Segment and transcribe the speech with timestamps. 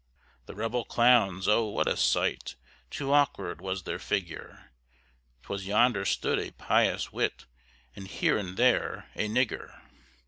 [0.47, 1.65] The rebel clowns, oh!
[1.67, 2.55] what a sight!
[2.89, 4.71] Too awkward was their figure.
[5.43, 7.45] 'Twas yonder stood a pious wight,
[7.95, 9.79] And here and there a nigger.